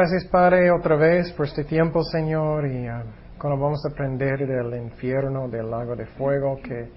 [0.00, 3.02] Gracias Padre otra vez por este tiempo, Señor, y ah,
[3.36, 6.88] cuando vamos a aprender del infierno, del lago de fuego, que,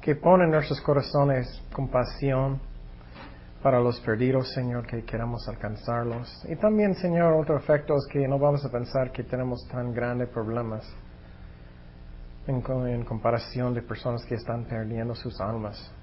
[0.00, 2.60] que pone en nuestros corazones compasión
[3.62, 6.44] para los perdidos, Señor, que queramos alcanzarlos.
[6.48, 10.28] Y también, Señor, otro efecto es que no vamos a pensar que tenemos tan grandes
[10.28, 10.84] problemas
[12.48, 12.56] en,
[12.88, 15.94] en comparación de personas que están perdiendo sus almas.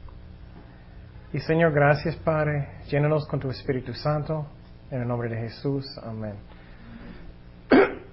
[1.33, 4.47] Y Señor, gracias Padre, llénanos con tu Espíritu Santo,
[4.91, 6.54] en el nombre de Jesús, amén.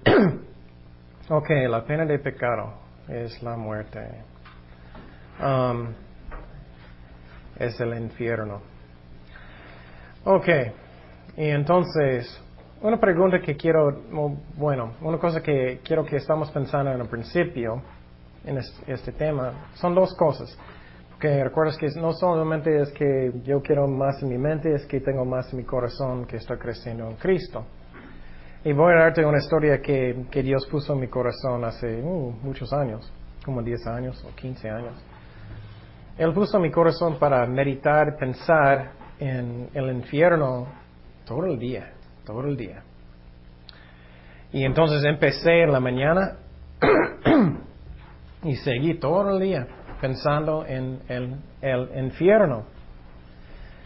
[1.29, 2.73] ok, la pena de pecado
[3.07, 3.99] es la muerte.
[5.41, 5.87] Um,
[7.57, 8.61] es el infierno.
[10.25, 10.47] Ok,
[11.37, 12.41] y entonces,
[12.81, 14.03] una pregunta que quiero,
[14.55, 17.81] bueno, una cosa que quiero que estamos pensando en el principio,
[18.45, 20.57] en este tema, son dos cosas
[21.23, 24.99] que recuerdas que no solamente es que yo quiero más en mi mente, es que
[24.99, 27.65] tengo más en mi corazón que estoy creciendo en Cristo.
[28.65, 32.31] Y voy a darte una historia que, que Dios puso en mi corazón hace uh,
[32.43, 33.11] muchos años,
[33.43, 34.93] como 10 años o 15 años.
[36.17, 40.67] Él puso mi corazón para meditar, pensar en el infierno
[41.25, 41.93] todo el día,
[42.25, 42.83] todo el día.
[44.53, 46.37] Y entonces empecé en la mañana
[48.43, 49.67] y seguí todo el día
[49.99, 52.65] pensando en el, infierno,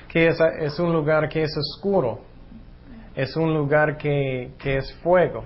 [0.10, 2.22] que es, un lugar que es oscuro,
[3.18, 5.44] es un lugar que, que es fuego.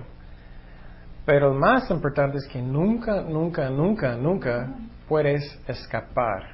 [1.24, 4.68] Pero más importante es que nunca, nunca, nunca, nunca
[5.08, 6.50] puedes escapar.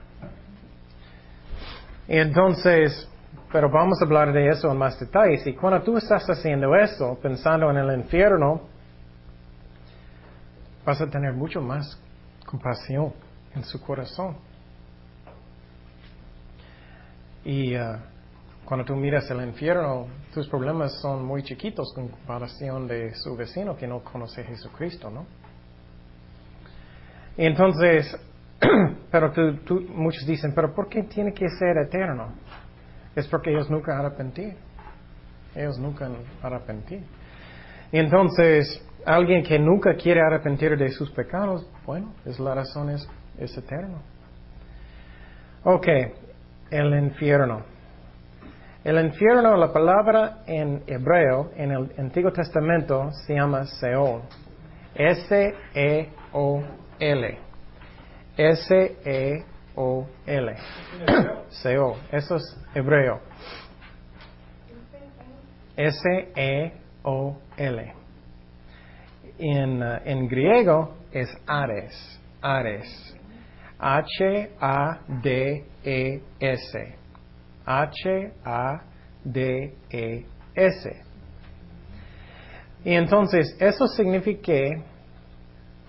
[2.06, 3.10] Y entonces,
[3.50, 5.44] pero vamos a hablar de eso en más detalles.
[5.44, 8.60] Y cuando tú estás haciendo eso, pensando en el infierno,
[10.86, 12.00] vas a tener mucho más
[12.46, 13.12] compasión
[13.56, 14.36] en su corazón.
[17.44, 17.96] Y uh,
[18.68, 23.74] cuando tú miras el infierno, tus problemas son muy chiquitos en comparación de su vecino
[23.74, 25.24] que no conoce a Jesucristo, ¿no?
[27.38, 28.14] Y entonces,
[29.10, 32.34] pero tú, muchos dicen, pero ¿por qué tiene que ser eterno?
[33.16, 34.54] Es porque ellos nunca arrepentir.
[35.54, 36.10] Ellos nunca
[36.42, 37.04] arrepentir.
[37.90, 43.08] Y entonces, alguien que nunca quiere arrepentir de sus pecados, bueno, es la razón es
[43.38, 44.02] es eterno.
[45.64, 45.86] Ok,
[46.70, 47.77] el infierno.
[48.84, 54.22] El infierno, la palabra en hebreo, en el Antiguo Testamento, se llama Seol.
[54.94, 56.08] S-E-O-L.
[58.36, 59.44] S-E-O-L.
[61.48, 61.96] Seol.
[62.12, 63.20] Eso es hebreo.
[65.76, 66.74] S-E-O-L.
[69.40, 72.20] En, uh, en griego es Ares.
[72.40, 73.16] Ares.
[73.78, 74.48] H-A-D-E-S.
[77.68, 78.82] H-A-D-E-S.
[82.84, 84.52] Y entonces, eso significa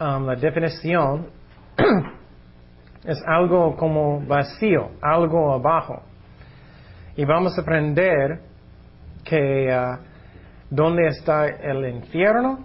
[0.02, 1.30] um, la definición
[3.06, 6.04] es algo como vacío, algo abajo.
[7.16, 8.42] Y vamos a aprender
[9.24, 9.98] que uh,
[10.70, 12.60] dónde está el infierno,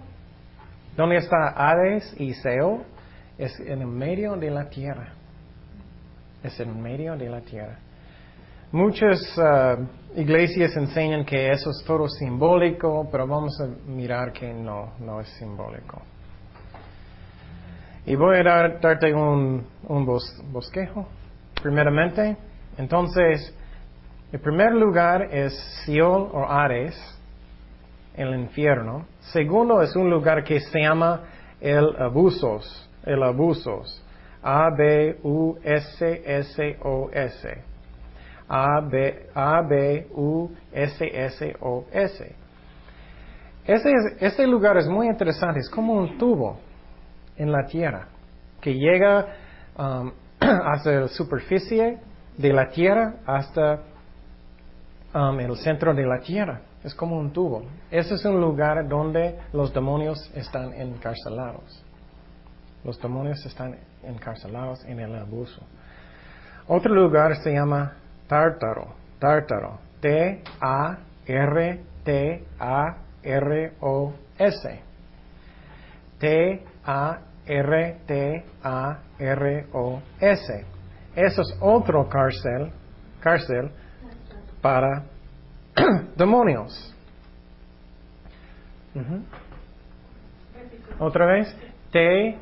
[0.97, 2.83] dónde está Hades y Seo,
[3.37, 5.13] es en el medio de la tierra.
[6.43, 7.79] Es en medio de la tierra.
[8.75, 14.95] Muchas uh, iglesias enseñan que eso es todo simbólico, pero vamos a mirar que no,
[14.99, 16.01] no es simbólico.
[18.05, 20.05] Y voy a darte un, un
[20.51, 21.07] bosquejo,
[21.63, 22.35] primeramente.
[22.77, 23.55] Entonces,
[24.33, 25.53] el primer lugar es
[25.85, 26.97] Seol o Ares,
[28.17, 29.05] el infierno.
[29.31, 31.21] Segundo es un lugar que se llama
[31.61, 34.01] el abusos el abusos.
[38.47, 39.31] A-B-U-S-S-O-S.
[40.73, 42.35] A-B-U-S-S-O-S.
[43.65, 46.59] Ese, ese lugar es muy interesante, es como un tubo
[47.35, 48.07] en la tierra
[48.61, 49.27] que llega
[49.77, 51.99] um, hasta la superficie
[52.37, 53.81] de la tierra hasta
[55.13, 56.61] um, el centro de la tierra.
[56.83, 57.63] Es como un tubo.
[57.89, 61.83] Ese es un lugar donde los demonios están encarcelados.
[62.83, 65.61] Los demonios están encarcelados en el abuso.
[66.67, 67.93] Otro lugar se llama
[68.27, 68.95] Tártaro.
[69.19, 69.79] Tártaro.
[70.01, 70.95] T-A-R-T-A-R-O-S.
[76.19, 76.75] T-A-R-T-A-R-O-S.
[81.15, 82.71] Eso es otro cárcel,
[83.21, 83.71] cárcel
[84.61, 85.03] para
[86.17, 86.93] demonios.
[90.99, 91.55] Otra vez.
[91.91, 92.37] T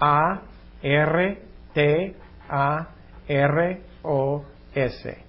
[0.00, 0.42] a
[0.82, 1.42] R
[1.72, 2.16] T
[2.48, 2.88] A
[3.28, 4.44] R O
[4.74, 5.25] S.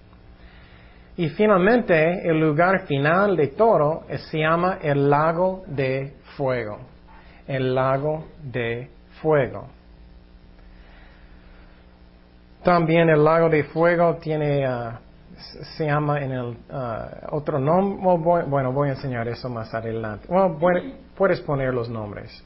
[1.18, 6.78] Y finalmente, el lugar final de todo se llama el lago de fuego.
[7.48, 8.88] El lago de
[9.20, 9.68] fuego.
[12.64, 15.00] También el lago de fuego tiene, ah,
[15.78, 20.28] se llama en el ah, otro nombre, bueno, voy a enseñar eso más adelante.
[20.30, 20.60] Bueno,
[21.16, 22.46] puedes poner los nombres.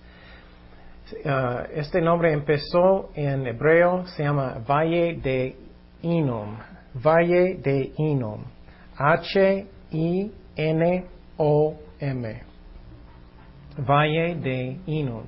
[1.26, 5.58] Ah, este nombre empezó en hebreo, se llama Valle de
[6.04, 6.56] Inom.
[6.94, 8.44] Valle de Inom.
[9.02, 9.92] H-I-N-O-M.
[13.78, 15.26] Valle de Inom.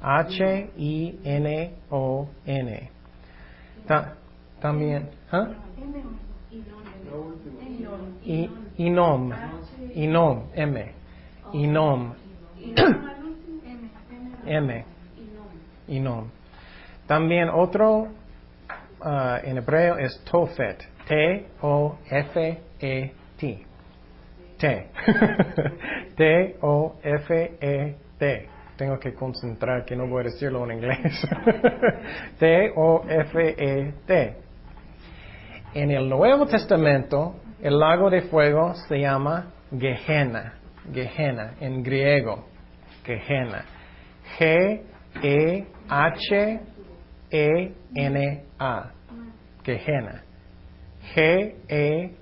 [0.00, 0.70] H-I-N-O-N.
[4.60, 5.10] también.
[5.30, 5.48] ¿ah?
[8.78, 9.32] Inom.
[9.94, 10.42] Inom.
[10.54, 10.94] M.
[11.52, 12.14] Inom.
[14.46, 14.84] M.
[15.88, 16.30] Inom.
[17.06, 18.08] También otro
[19.04, 20.88] uh, en hebreo es Tofet.
[21.08, 22.71] T-O-F-E-T.
[22.82, 23.12] T.
[26.16, 26.88] T-O-F-E-T.
[28.76, 30.98] Tengo que concentrar que no voy a decirlo en inglés.
[32.40, 34.36] T-O-F-E-T.
[35.74, 40.54] En el Nuevo Testamento, el lago de fuego se llama Gehenna.
[40.92, 42.46] Gehenna, en griego.
[43.04, 43.64] Gehenna.
[49.62, 50.22] Gehenna.
[51.14, 52.21] G, G, G, sí.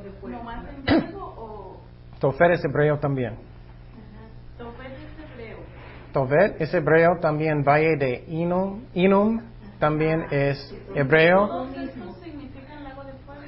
[0.00, 0.38] de fuego.
[0.38, 1.80] ¿Nomás en griego o...?
[2.18, 3.36] Tofet es hebreo también.
[4.58, 5.58] Tofet es hebreo.
[6.12, 9.40] Tofet es hebreo también, valle de Inum, Inum
[9.78, 11.46] también es hebreo.
[11.46, 13.42] ¿Todos estos significan lago de fuego?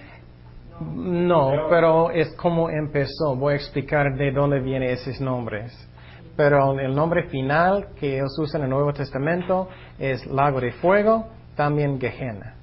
[0.80, 3.36] No, pero es como empezó.
[3.36, 5.72] Voy a explicar de dónde vienen esos nombres.
[6.36, 9.68] Pero el nombre final que ellos usan en el Nuevo Testamento
[9.98, 12.54] es lago de fuego, también Gehenna.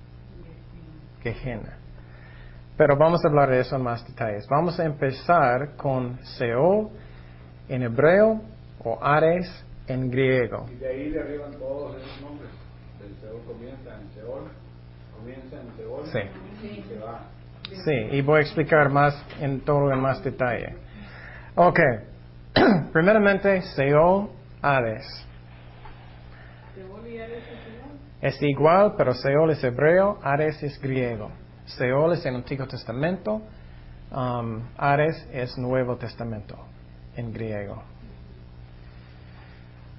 [1.21, 1.77] Gehenna.
[2.75, 4.47] Pero vamos a hablar de eso en más detalles.
[4.49, 6.89] Vamos a empezar con Seol
[7.69, 8.41] en hebreo
[8.83, 10.65] o Ares en griego.
[10.71, 12.49] Y de ahí derriban todos esos nombres.
[13.03, 14.43] El Seol comienza en Seol,
[15.15, 16.67] comienza en Seol sí.
[16.67, 17.36] y se va.
[17.83, 20.75] Sí, y voy a explicar más en todo en más detalle.
[21.55, 21.79] Ok.
[22.93, 24.29] Primeramente, Seol,
[24.61, 25.25] Hades.
[28.21, 31.31] Es igual, pero Seol es hebreo, Hades es griego.
[31.65, 33.41] Seol es el Antiguo Testamento,
[34.11, 36.57] um, Hades es Nuevo Testamento
[37.15, 37.83] en griego.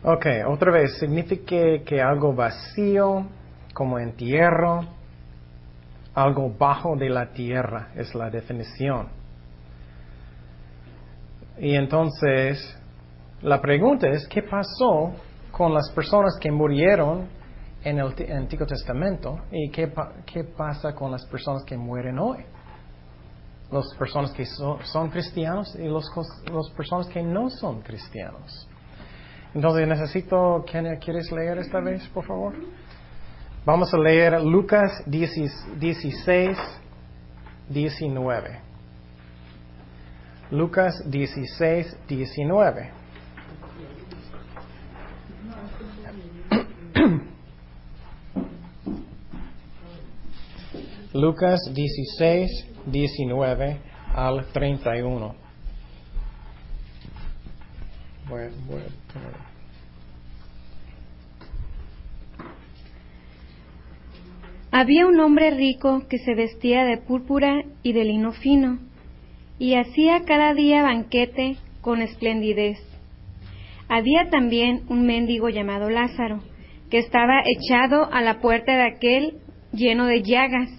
[0.02, 3.26] Ok, otra vez, significa que algo vacío,
[3.74, 4.86] como entierro,
[6.14, 9.08] algo bajo de la tierra, es la definición.
[11.58, 12.76] Y entonces,
[13.42, 15.12] la pregunta es, ¿qué pasó
[15.50, 17.28] con las personas que murieron
[17.82, 19.92] en el Antiguo Testamento y qué,
[20.26, 22.44] qué pasa con las personas que mueren hoy?
[23.70, 26.04] Las personas que son, cristianos y las
[26.50, 28.68] los personas que no son cristianos.
[29.54, 32.54] Entonces necesito, ¿quieres leer esta vez, por favor?
[33.68, 36.56] Vamos a leer Lucas 16,
[37.68, 38.60] 19.
[40.50, 42.90] Lucas 16, 19.
[51.12, 53.80] Lucas 16, 19
[54.14, 55.34] al 31.
[58.30, 58.80] Voy, voy
[64.70, 68.78] Había un hombre rico que se vestía de púrpura y de lino fino
[69.58, 72.78] y hacía cada día banquete con esplendidez.
[73.88, 76.40] Había también un mendigo llamado Lázaro,
[76.90, 79.38] que estaba echado a la puerta de aquel
[79.72, 80.70] lleno de llagas,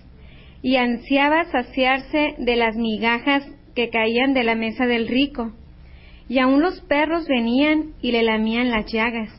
[0.61, 3.43] y ansiaba saciarse de las migajas
[3.75, 5.51] que caían de la mesa del rico,
[6.27, 9.38] y aun los perros venían y le lamían las llagas.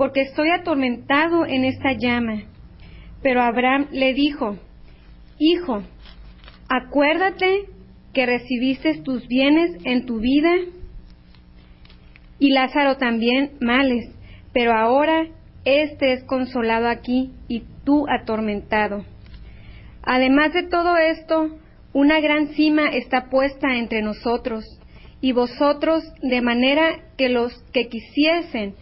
[0.00, 2.44] porque estoy atormentado en esta llama.
[3.22, 4.56] Pero Abraham le dijo,
[5.38, 5.82] Hijo,
[6.70, 7.66] acuérdate
[8.14, 10.54] que recibiste tus bienes en tu vida
[12.38, 14.08] y Lázaro también males,
[14.54, 15.26] pero ahora
[15.66, 19.04] éste es consolado aquí y tú atormentado.
[20.02, 21.58] Además de todo esto,
[21.92, 24.64] una gran cima está puesta entre nosotros
[25.20, 26.88] y vosotros, de manera
[27.18, 28.76] que los que quisiesen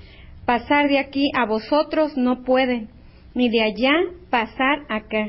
[0.49, 2.89] pasar de aquí a vosotros no pueden,
[3.35, 3.93] ni de allá
[4.31, 5.29] pasar acá.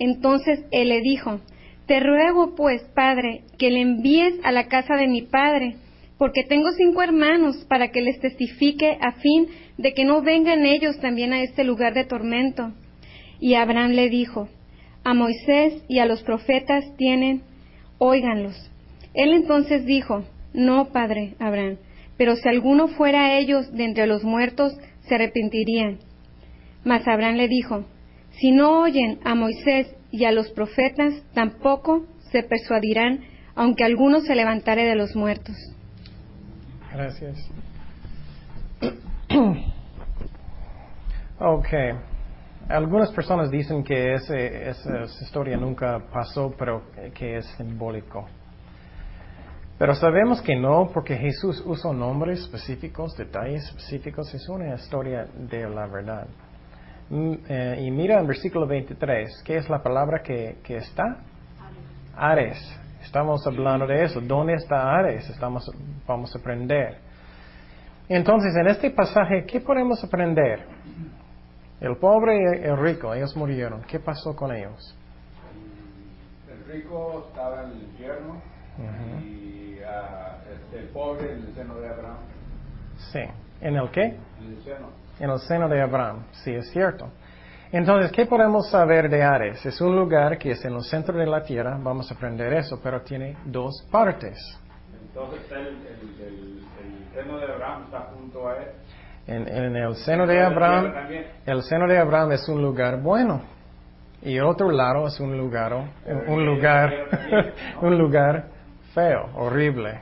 [0.00, 1.40] Entonces él le dijo,
[1.86, 5.76] Te ruego pues, Padre, que le envíes a la casa de mi Padre,
[6.18, 9.46] porque tengo cinco hermanos, para que les testifique a fin
[9.78, 12.72] de que no vengan ellos también a este lugar de tormento.
[13.38, 14.48] Y Abraham le dijo,
[15.04, 17.42] A Moisés y a los profetas tienen,
[17.98, 18.68] óiganlos.
[19.14, 21.76] Él entonces dijo, No, Padre Abraham,
[22.16, 25.98] pero si alguno fuera ellos de entre los muertos, se arrepentirían.
[26.84, 27.84] Mas Abraham le dijo,
[28.32, 33.20] Si no oyen a Moisés y a los profetas, tampoco se persuadirán,
[33.54, 35.56] aunque alguno se levantare de los muertos.
[36.92, 37.50] Gracias.
[41.38, 41.68] ok.
[42.68, 44.36] Algunas personas dicen que esa
[45.22, 46.82] historia nunca pasó, pero
[47.14, 48.26] que es simbólico.
[49.78, 54.32] Pero sabemos que no, porque Jesús usó nombres específicos, detalles específicos.
[54.32, 56.26] Es una historia de la verdad.
[57.10, 61.18] Mm, eh, y mira en versículo 23, ¿qué es la palabra que, que está?
[62.16, 62.58] Ares.
[63.02, 64.20] Estamos hablando de eso.
[64.22, 65.28] ¿Dónde está Ares?
[65.28, 65.70] Estamos,
[66.06, 66.98] vamos a aprender.
[68.08, 70.64] Entonces, en este pasaje, ¿qué podemos aprender?
[71.80, 73.82] El pobre y el rico, ellos murieron.
[73.82, 74.96] ¿Qué pasó con ellos?
[76.48, 81.88] El rico estaba en el infierno y ah, este, el pobre en el seno de
[81.88, 82.18] Abraham.
[83.12, 83.20] Sí.
[83.60, 84.04] ¿En el qué?
[84.04, 84.88] En el seno.
[85.18, 86.24] En el seno de Abraham.
[86.32, 87.08] Sí, es cierto.
[87.72, 89.64] Entonces, ¿qué podemos saber de Ares?
[89.66, 92.80] Es un lugar que es en el centro de la tierra, vamos a aprender eso,
[92.82, 94.38] pero tiene dos partes.
[95.02, 95.66] Entonces, el,
[96.24, 98.68] el, seno de Abraham está junto a él.
[99.26, 100.92] En, en el seno de Abraham,
[101.44, 103.42] el seno de Abraham es un lugar bueno.
[104.22, 105.72] Y el otro lado es un lugar,
[106.26, 106.92] un lugar,
[107.82, 108.55] un lugar
[108.96, 110.00] feo, horrible.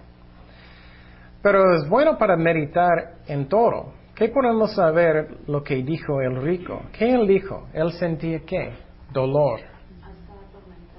[1.42, 3.92] Pero es bueno para meditar en todo.
[4.14, 6.80] ¿Qué podemos saber lo que dijo el rico?
[6.96, 7.66] ¿Qué él dijo?
[7.74, 8.72] Él sentía qué?
[9.12, 9.60] Dolor.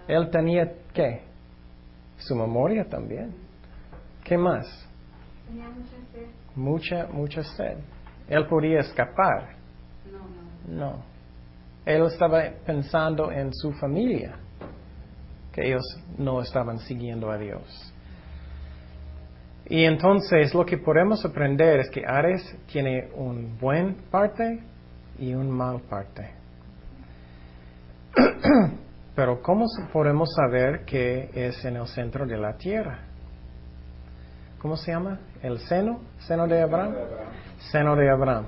[0.08, 1.22] Él tenía qué?
[2.18, 3.34] Su memoria también.
[4.24, 4.68] ¿Qué más?
[5.48, 6.28] Tenía mucha sed.
[6.56, 7.78] Mucha, mucha sed.
[8.28, 9.56] Él podía escapar.
[10.68, 11.16] No, No.
[11.86, 14.40] Él estaba pensando en su familia,
[15.56, 15.86] que ellos
[16.18, 17.94] no estaban siguiendo a Dios.
[19.68, 24.60] Y entonces lo que podemos aprender es que Ares tiene un buen parte
[25.18, 26.30] y un mal parte.
[29.16, 33.00] Pero ¿cómo podemos saber que es en el centro de la tierra?
[34.60, 35.22] ¿Cómo se llama?
[35.42, 36.02] ¿El seno?
[36.20, 36.96] ¿Seno de Abraham?
[37.72, 38.46] Seno de Abraham.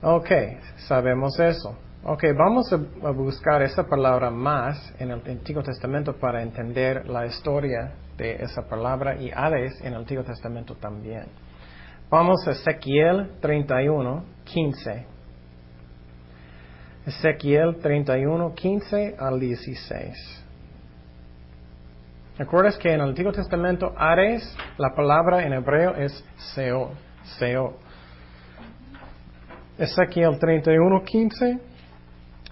[0.00, 0.30] Ok,
[0.76, 1.76] sabemos eso.
[2.08, 2.76] Ok, vamos a,
[3.10, 9.16] buscar esa palabra más en el Antiguo Testamento para entender la historia de esa palabra
[9.16, 11.24] y Hades en el Antiguo Testamento también.
[12.08, 15.06] Vamos a Ezequiel 31, 15.
[17.06, 20.44] Ezequiel 31, 15 al 16.
[22.38, 26.92] ¿Recuerdas que en el Antiguo Testamento Ares, la palabra en hebreo es Seo,
[27.36, 27.78] Seo.
[29.76, 31.75] Ezequiel 31, 15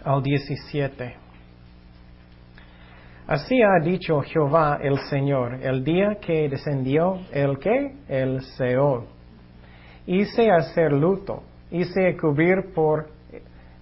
[0.04, 1.16] al 17.
[3.26, 9.06] Así ha dicho Jehová el Señor, el día que descendió el que, el Seol.
[10.06, 13.08] Hice hacer luto, hice cubrir por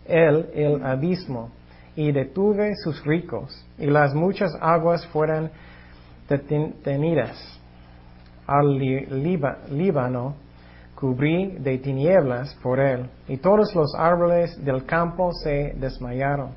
[0.06, 1.50] él el abismo,
[1.96, 5.50] y detuve sus ricos, y las muchas aguas fueron
[6.28, 7.60] detenidas.
[8.46, 10.36] Al Líbano
[11.02, 16.50] cubrí de tinieblas por él, y todos los árboles del campo se desmayaron.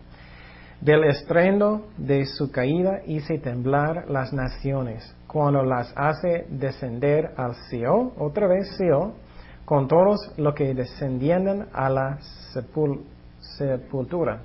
[0.79, 8.13] Del estrendo de su caída hice temblar las naciones, cuando las hace descender al Seo,
[8.19, 9.13] otra vez Seo,
[9.65, 12.19] con todos los que descendienden a la
[13.57, 14.41] sepultura,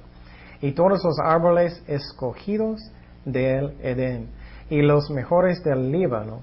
[0.63, 2.81] y todos los árboles escogidos
[3.27, 4.31] del Edén,
[4.71, 6.41] y los mejores del Líbano,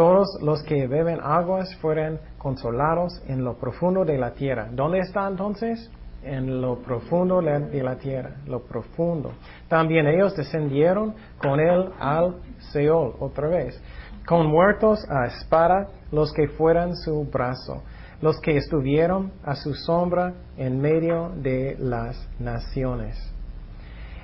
[0.00, 4.66] todos los que beben aguas fueron consolados en lo profundo de la tierra.
[4.72, 5.90] ¿Dónde está entonces?
[6.22, 9.32] En lo profundo de la tierra, lo profundo.
[9.68, 12.36] También ellos descendieron con él al
[12.72, 13.78] Seol, otra vez,
[14.26, 17.82] con muertos a espada los que fueran su brazo,
[18.22, 23.18] los que estuvieron a su sombra en medio de las naciones.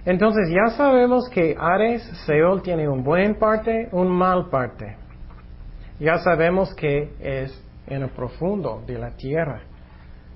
[0.06, 5.04] Entonces ya sabemos que Ares, Seol tiene un buen parte, un mal parte.
[5.98, 9.62] Ya sabemos que es en el profundo de la tierra.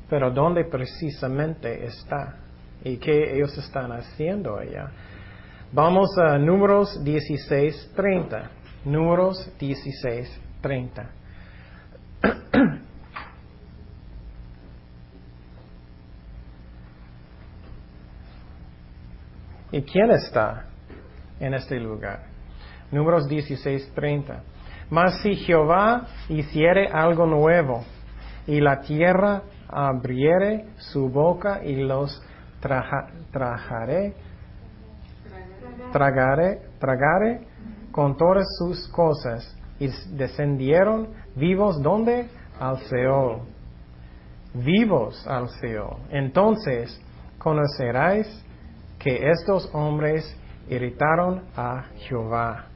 [0.08, 2.36] Pero ¿dónde precisamente está?
[2.82, 4.90] ¿Y qué ellos están haciendo allá?
[5.72, 8.48] Vamos a números 16.30.
[8.86, 11.10] Números 16.30.
[19.72, 20.64] ¿Y quién está
[21.38, 22.24] en este lugar?
[22.90, 24.40] Números 16.30.
[24.90, 27.84] Mas si Jehová hiciere algo nuevo
[28.46, 32.20] y la tierra abriere su boca y los
[32.60, 34.14] trajaré,
[35.92, 37.46] tragare, tragare
[37.92, 42.28] con todas sus cosas y descendieron vivos donde?
[42.58, 43.42] Al Seol.
[44.52, 45.96] Vivos al Seol.
[46.10, 47.00] Entonces
[47.38, 48.26] conoceráis
[48.98, 50.36] que estos hombres
[50.68, 52.66] irritaron a Jehová.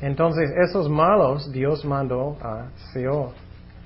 [0.00, 3.32] Entonces esos malos Dios mandó a Seol.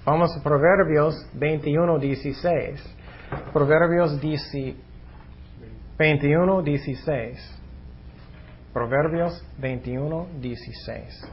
[0.04, 2.96] Vamos a Proverbios 21, 16.
[3.52, 4.20] Proverbios
[5.98, 7.60] 21, 16.
[8.72, 11.32] Proverbios 21, 16.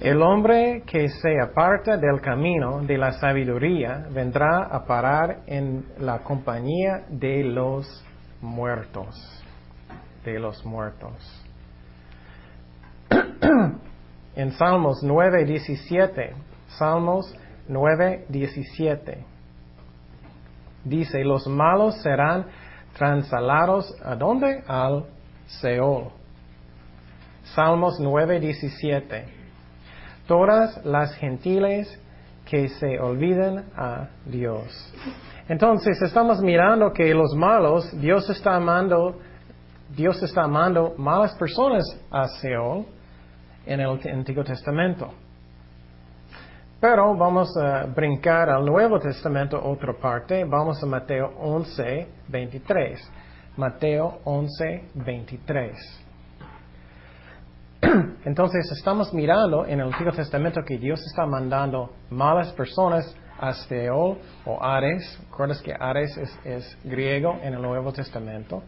[0.00, 6.18] El hombre que se aparta del camino de la sabiduría vendrá a parar en la
[6.20, 8.04] compañía de los
[8.40, 9.41] muertos.
[10.24, 11.12] De los muertos.
[14.36, 16.34] en Salmos 9, 17,
[16.78, 17.34] Salmos
[17.68, 19.24] 9, 17.
[20.84, 22.46] Dice, los malos serán
[22.96, 24.62] transalados ¿a dónde?
[24.66, 25.04] Al
[25.46, 26.10] Seol.
[27.54, 29.24] Salmos 9, 17.
[30.26, 31.98] Todas las gentiles
[32.44, 34.92] que se olviden a Dios.
[35.48, 39.18] Entonces estamos mirando que los malos, Dios está amando,
[39.94, 42.86] Dios está amando malas personas a Seol
[43.66, 45.10] en el Antiguo Testamento.
[46.80, 50.44] Pero vamos a brincar al Nuevo Testamento otra parte.
[50.44, 53.12] Vamos a Mateo 11, 23.
[53.58, 56.04] Mateo 11, 23.
[58.24, 64.16] Entonces estamos mirando en el Antiguo Testamento que Dios está mandando malas personas a Seol
[64.46, 65.20] o Ares.
[65.30, 68.62] ¿Recuerdas que Ares es, es griego en el Nuevo Testamento?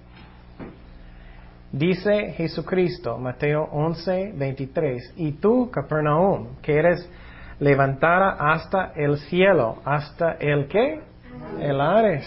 [1.74, 7.10] Dice Jesucristo, Mateo 11, 23, y tú, Capernaum, que eres
[7.58, 11.00] levantada hasta el cielo, hasta el qué?
[11.58, 12.24] El Ares.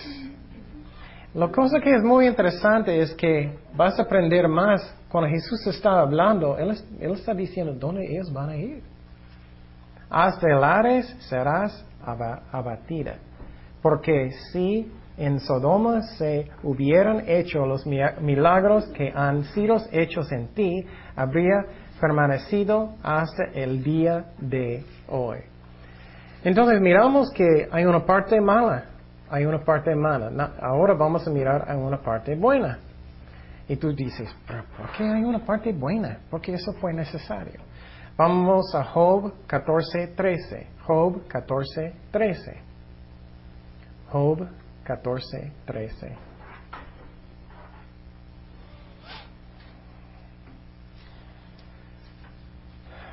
[1.34, 6.02] La cosa que es muy interesante es que vas a aprender más cuando Jesús está
[6.02, 8.84] hablando, Él, él está diciendo dónde ellos van a ir.
[10.10, 11.86] Hasta el Ares serás
[12.52, 13.16] abatida.
[13.82, 20.86] Porque si en Sodoma se hubieran hecho los milagros que han sido hechos en ti,
[21.16, 21.66] habría
[22.00, 25.40] permanecido hasta el día de hoy.
[26.44, 28.86] Entonces miramos que hay una parte mala,
[29.30, 30.54] hay una parte mala.
[30.62, 32.80] Ahora vamos a mirar a una parte buena.
[33.68, 36.20] Y tú dices, ¿por qué hay una parte buena?
[36.30, 37.60] Porque eso fue necesario.
[38.16, 40.68] Vamos a Job 14.13.
[40.86, 42.56] Job 14.13.
[44.10, 44.48] Job
[44.88, 46.16] 14.13.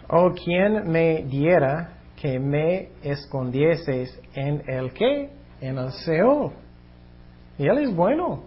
[0.09, 5.31] Oh, quien me diera que me escondieses en el qué?
[5.61, 6.53] En el Seol.
[7.59, 8.45] Y Él es bueno.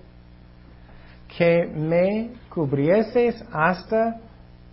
[1.38, 4.22] Que me cubrieses hasta,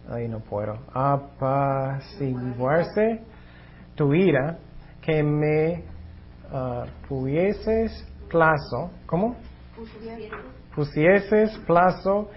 [0.08, 3.22] ay no puedo, apaciguarse
[3.96, 4.58] tu ira,
[5.02, 5.82] que me
[6.52, 9.36] uh, pusieses plazo, ¿cómo?
[10.74, 12.30] Pusieses plazo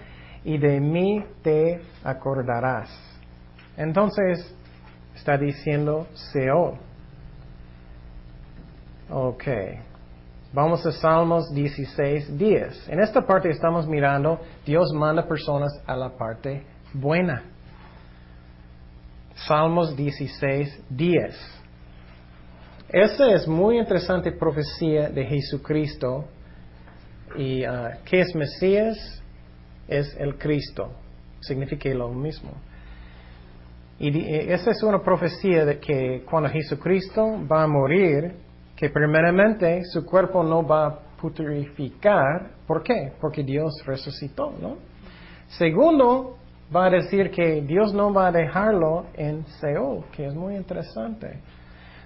[0.44, 2.88] y de mí te acordarás.
[3.76, 4.54] Entonces,
[5.14, 6.78] está diciendo Seol.
[9.10, 9.44] Ok.
[10.52, 12.88] Vamos a Salmos 16, 10.
[12.88, 17.42] En esta parte estamos mirando, Dios manda personas a la parte buena.
[19.34, 21.57] Salmos 16, 10.
[22.90, 26.24] Esta es muy interesante profecía de Jesucristo.
[27.36, 29.22] ¿Y uh, qué es Mesías?
[29.86, 30.90] Es el Cristo.
[31.40, 32.50] Significa lo mismo.
[33.98, 38.32] Y eh, esa es una profecía de que cuando Jesucristo va a morir,
[38.74, 42.52] que primeramente su cuerpo no va a putrificar.
[42.66, 43.12] ¿Por qué?
[43.20, 44.78] Porque Dios resucitó, ¿no?
[45.48, 46.38] Segundo,
[46.74, 51.40] va a decir que Dios no va a dejarlo en Seol, que es muy interesante.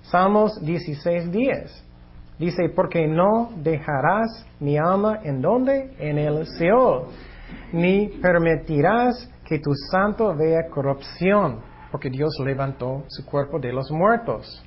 [0.03, 1.83] Salmos 16:10
[2.43, 5.95] Dice, porque no dejarás mi alma en donde?
[5.99, 7.07] En el Seol,
[7.73, 11.61] ni permitirás que tu santo vea corrupción,
[11.93, 14.65] porque Dios levantó su cuerpo de los muertos.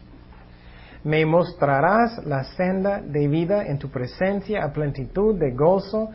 [1.04, 6.12] Me mostrarás la senda de vida en tu presencia a plenitud de gozo,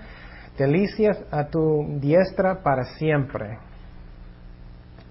[0.57, 3.59] delicias a tu diestra para siempre.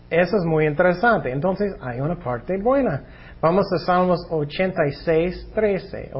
[0.10, 1.32] Eso es muy interesante.
[1.32, 3.04] Entonces hay una parte buena.
[3.42, 6.12] Vamos a Salmos 86, 13.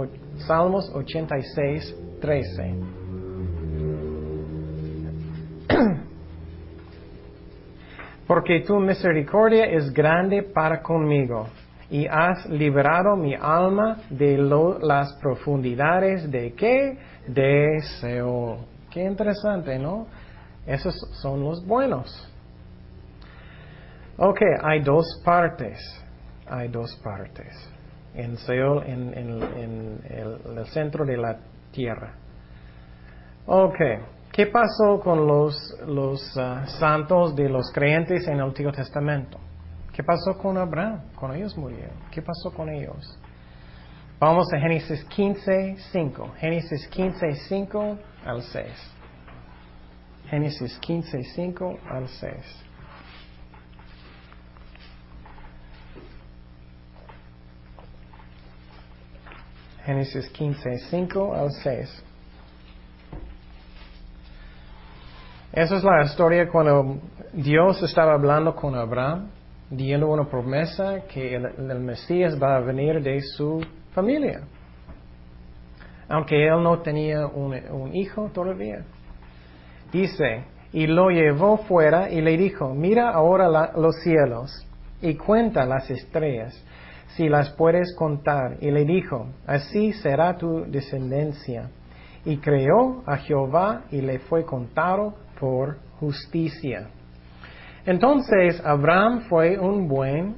[0.48, 2.76] Salmos 86, 13.
[8.26, 11.48] Porque tu misericordia es grande para conmigo
[11.90, 14.38] y has liberado mi alma de
[14.82, 16.98] las profundidades de qué?
[17.28, 18.60] De Seol.
[18.90, 20.08] Qué interesante, ¿no?
[20.66, 22.32] Esos son los buenos.
[24.18, 25.78] Ok, hay dos partes.
[26.50, 27.54] Hay dos partes.
[28.14, 31.38] En Seol, en, el, centro de la
[31.72, 32.14] tierra.
[33.46, 33.78] Ok,
[34.32, 35.56] ¿qué pasó con los,
[35.88, 39.38] los ah, santos de los creyentes en el Antiguo Testamento?
[39.94, 41.02] ¿Qué pasó con Abraham?
[41.16, 41.96] Con ellos murieron.
[42.12, 43.20] ¿Qué pasó con ellos?
[44.20, 46.34] Vamos a Génesis 15, 5.
[46.40, 48.66] Génesis 15, 5 al 6.
[50.30, 52.69] Génesis 15, 5 al 6.
[59.90, 62.04] Génesis 15, 5 al 6.
[65.52, 67.00] Esa es la historia cuando
[67.34, 69.32] Dios estaba hablando con Abraham,
[69.72, 74.42] dando una promesa que el, Mesías va a venir de su familia.
[76.08, 78.86] Aunque él no tenía un, hijo todavía.
[79.92, 84.52] Dice, y lo llevó fuera y le dijo, mira ahora los cielos
[85.02, 86.64] y cuenta las estrellas
[87.16, 88.58] si las puedes contar.
[88.62, 91.70] Y le dijo, así será tu descendencia.
[92.26, 96.90] Y creó a Jehová y le fue contado por justicia.
[97.86, 100.36] Entonces Abraham fue un buen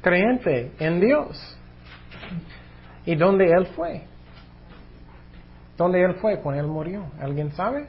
[0.00, 1.58] creyente en Dios.
[3.06, 4.02] ¿Y dónde él fue?
[5.76, 7.04] ¿Dónde él fue cuando él murió?
[7.20, 7.88] ¿Alguien sabe?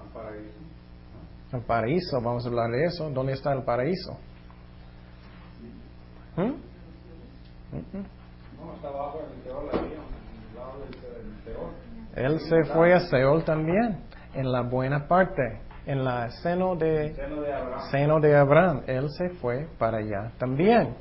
[0.00, 0.58] Al paraíso.
[1.52, 3.10] Al paraíso, vamos a hablar de eso.
[3.10, 4.18] ¿Dónde está el paraíso?
[12.14, 13.98] Él se fue a Seol también,
[14.34, 17.14] en la buena parte, en la seno de,
[17.90, 18.82] seno de, Abraham.
[18.86, 20.96] Él se fue para allá también.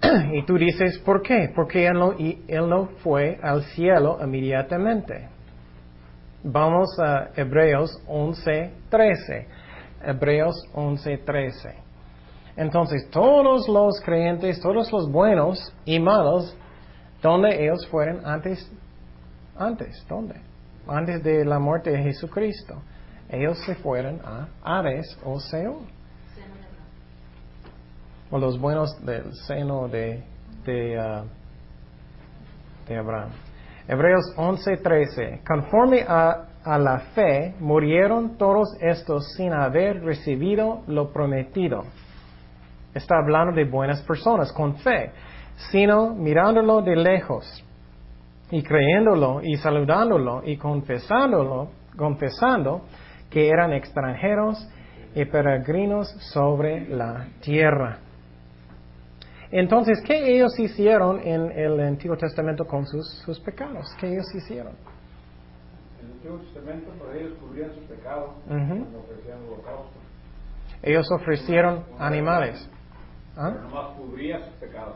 [0.32, 1.50] y tú dices, ¿por qué?
[1.54, 5.28] Porque él no, él no fue al cielo inmediatamente.
[6.44, 9.46] Vamos a Hebreos 11:13.
[10.04, 11.81] Hebreos 11:13.
[12.56, 16.54] Entonces, todos los creyentes, todos los buenos y malos,
[17.22, 18.70] ¿dónde ellos fueron antes?
[19.56, 20.34] Antes, ¿dónde?
[20.86, 22.74] Antes de la muerte de Jesucristo.
[23.30, 25.86] Ellos se fueron a Ares o Seol.
[28.30, 30.22] O los buenos del seno de,
[30.64, 31.26] de, uh,
[32.88, 33.30] de Abraham.
[33.88, 35.40] Hebreos 11:13.
[35.46, 41.84] Conforme a, a la fe, murieron todos estos sin haber recibido lo prometido
[42.94, 45.12] Está hablando de buenas personas con fe,
[45.70, 47.64] sino mirándolo de lejos
[48.50, 52.82] y creyéndolo y saludándolo y confesándolo, confesando
[53.30, 54.68] que eran extranjeros
[55.14, 57.98] y peregrinos sobre la tierra.
[59.50, 63.86] Entonces, ¿qué ellos hicieron en el Antiguo Testamento con sus, pecados?
[64.00, 64.72] ¿Qué ellos hicieron?
[66.00, 69.38] En el Antiguo Testamento, ellos cubrían sus pecados ofrecían
[70.82, 72.68] Ellos ofrecieron animales.
[73.36, 73.54] ¿Ah?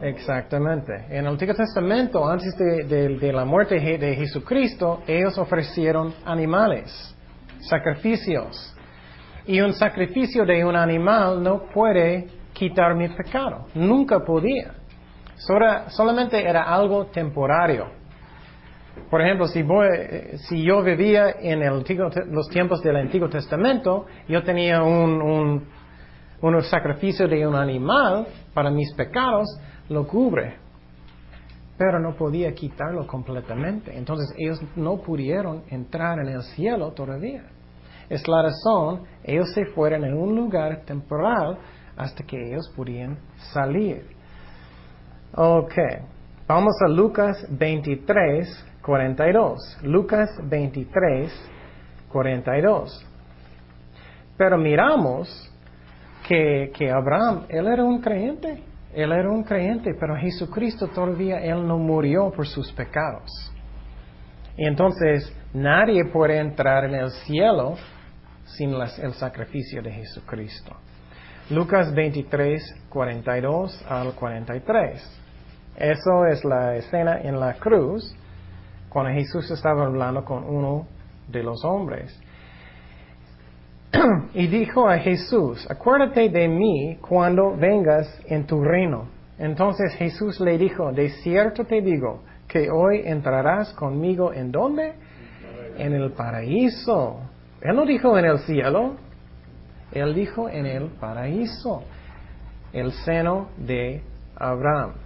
[0.03, 0.93] Exactamente.
[1.09, 7.17] En el Antiguo Testamento, antes de, la muerte de Jesucristo, ellos ofrecieron animales,
[7.61, 8.75] sacrificios.
[9.47, 13.69] Y un sacrificio de un animal no puede quitar mi pecado.
[13.75, 14.75] Nunca podía.
[15.89, 17.87] solamente era algo temporario.
[19.11, 19.65] Por ejemplo, si,
[20.49, 25.69] si yo vivía en los tiempos del Antiguo Testamento, yo tenía un un
[26.63, 29.47] sacrificio de un animal para mis pecados
[29.89, 30.57] lo cubre,
[31.77, 33.97] pero no podía quitarlo completamente.
[33.97, 37.45] Entonces ellos no pudieron entrar en el cielo todavía.
[38.09, 41.59] Es la razón, ellos se fueron en un lugar temporal
[41.97, 43.19] hasta que ellos pudieran
[43.53, 44.07] salir.
[45.35, 45.75] Ok,
[46.47, 49.79] vamos a Lucas 23, 42.
[49.83, 51.51] Lucas 23,
[52.13, 53.07] 42.
[54.39, 55.53] Pero miramos
[56.27, 58.63] que, Abraham, él era un creyente.
[58.95, 63.31] Él era un creyente, pero Jesucristo todavía, Él no murió por sus pecados.
[64.57, 67.77] Y entonces nadie puede entrar en el cielo
[68.47, 70.75] sin el sacrificio de Jesucristo.
[71.51, 75.21] Lucas 23, 42 al 43.
[75.77, 78.17] Eso es la escena en la cruz
[78.89, 80.87] cuando Jesús estaba hablando con uno
[81.29, 82.19] de los hombres.
[84.35, 89.09] Y dijo a Jesús, acuérdate de mí cuando vengas en tu reino.
[89.39, 94.95] Entonces Jesús le dijo, de cierto te digo que hoy entrarás conmigo en dónde?
[95.77, 97.21] En el paraíso.
[97.61, 98.97] Él no dijo en el cielo,
[99.93, 101.83] él dijo en el paraíso,
[102.73, 104.03] el seno de
[104.37, 105.06] Abraham.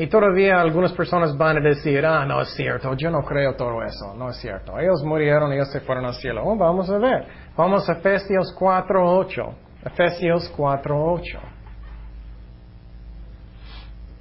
[0.00, 3.82] Y todavía algunas personas van a decir, ah, no es cierto, yo no creo todo
[3.82, 4.78] eso, no es cierto.
[4.78, 6.42] Ellos murieron, ellos se fueron al cielo.
[6.42, 7.26] Oh, vamos a ver.
[7.54, 9.54] Vamos a Efesios 4.8.
[9.84, 11.38] Efesios 4.8.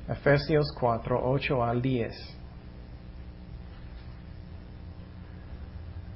[0.09, 2.37] Efesios 4.8 al 10.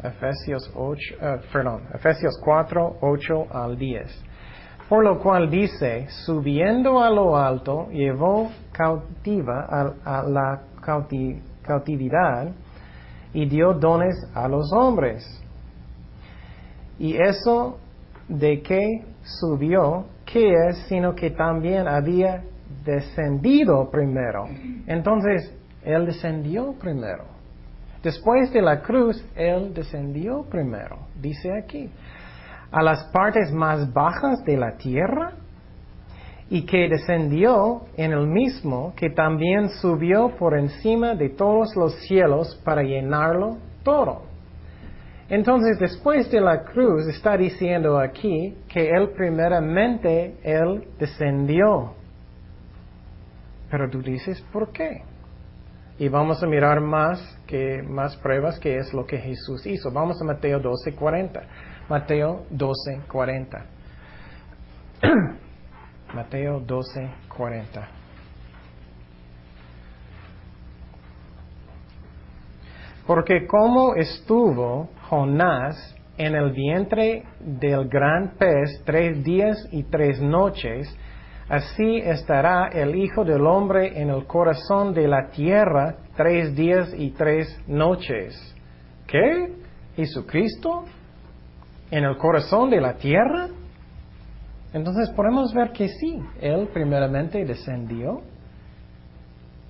[0.03, 4.23] Efesios 8, eh, perdón, Efesios 4, 8 al 10.
[4.89, 9.65] Por lo cual dice, subiendo a lo alto, llevó cautiva
[10.03, 12.51] a, la cautividad
[13.33, 15.23] y dio dones a los hombres.
[16.99, 17.79] Y eso
[18.27, 20.77] de que subió, ¿qué es?
[20.89, 22.43] Sino que también había
[22.83, 24.47] descendido primero.
[24.85, 27.23] Entonces, Él descendió primero.
[28.03, 31.89] Después de la cruz, Él descendió primero, dice aquí
[32.73, 35.33] a las partes más bajas de la tierra
[36.49, 42.59] y que descendió en el mismo que también subió por encima de todos los cielos
[42.65, 44.23] para llenarlo todo.
[45.29, 51.93] Entonces, después de la cruz, está diciendo aquí que Él primeramente, Él descendió.
[53.69, 55.03] Pero tú dices, ¿por qué?
[55.97, 59.91] Y vamos a mirar más, que, más pruebas que es lo que Jesús hizo.
[59.91, 61.43] Vamos a Mateo 12, 40.
[61.89, 63.65] Mateo 12, 40.
[66.13, 67.87] Mateo 12, 40.
[73.05, 80.87] Porque como estuvo Jonás en el vientre del gran pez tres días y tres noches,
[81.49, 87.11] así estará el Hijo del Hombre en el corazón de la tierra tres días y
[87.11, 88.55] tres noches.
[89.05, 89.53] ¿Qué?
[89.97, 90.85] ¿Jesucristo?
[91.93, 93.49] En el corazón de la tierra?
[94.73, 98.21] Entonces podemos ver que sí, Él primeramente descendió,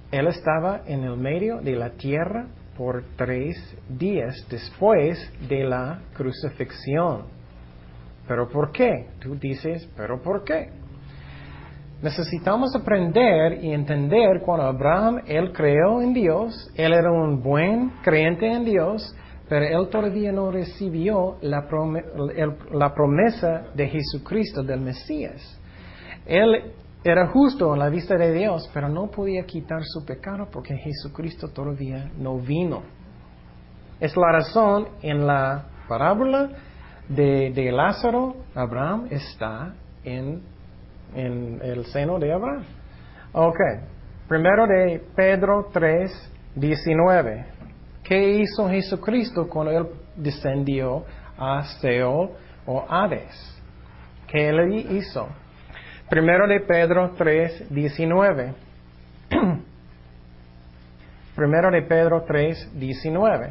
[0.10, 3.58] Él estaba en el medio de la tierra por tres
[3.90, 7.24] días después de la crucifixión.
[8.26, 9.08] ¿Pero por qué?
[9.20, 10.70] Tú dices, ¿pero por qué?
[12.02, 18.50] Necesitamos aprender y entender cuando Abraham, él creó en Dios, él era un buen creyente
[18.50, 19.14] en Dios,
[19.50, 21.68] pero él todavía no recibió la,
[22.96, 25.60] promesa de Jesucristo, del Mesías.
[26.26, 26.72] Él
[27.04, 31.50] era justo en la vista de Dios, pero no podía quitar su pecado porque Jesucristo
[31.50, 32.84] todavía no vino.
[34.00, 36.50] Es la razón en la parábola
[37.10, 39.74] de, Lázaro, Abraham está
[40.06, 40.42] en,
[41.14, 42.64] en, el seno de Abraham.
[43.34, 43.60] Ok,
[44.28, 47.63] primero de Pedro 3, 19.
[48.14, 51.04] ¿Qué hizo Jesucristo cuando Él descendió
[51.36, 52.30] a Seol
[52.64, 53.60] o Hades?
[54.28, 55.30] ¿Qué Él hizo?
[56.12, 58.54] Primero de Pedro 3, 19.
[61.36, 63.50] Primero de Pedro 3, 19.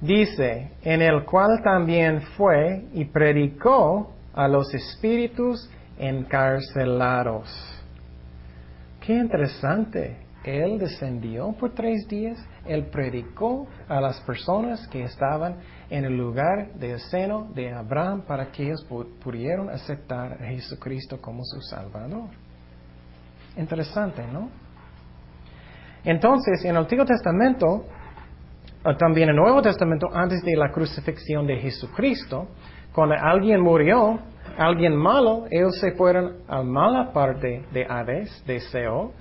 [0.00, 7.50] Dice, en el cual también fue y predicó a los espíritus encarcelados.
[8.98, 10.25] Qué interesante.
[10.46, 15.56] Él descendió por tres días, Él predicó a las personas que estaban
[15.90, 18.86] en el lugar del seno de Abraham para que ellos
[19.22, 22.28] pudieran aceptar a Jesucristo como su Salvador.
[23.56, 24.48] Interesante, ¿no?
[26.04, 27.84] Entonces, en el Antiguo Testamento,
[28.98, 32.46] también en el Nuevo Testamento, antes de la crucifixión de Jesucristo,
[32.92, 34.20] cuando alguien murió,
[34.56, 39.12] alguien malo, ellos se fueron a mala parte de Hades, de Seo,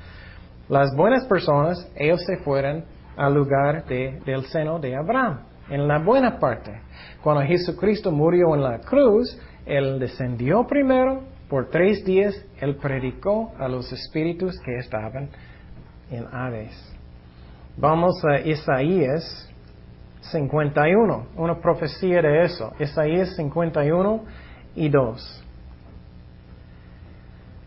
[0.70, 2.84] las buenas personas, ellos se fueron
[3.16, 6.82] al lugar del seno de Abraham, en la buena parte.
[7.22, 13.68] Cuando Jesucristo murió en la cruz, Él descendió primero, por tres días Él predicó a
[13.68, 15.30] los espíritus que estaban
[16.10, 16.96] en Hades.
[17.78, 19.52] Vamos a Isaías
[20.22, 22.72] 51, una profecía de eso.
[22.80, 24.24] Isaías 51
[24.76, 25.46] y 2.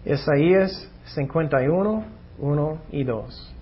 [0.05, 3.55] Isaías 51, 1 y 2.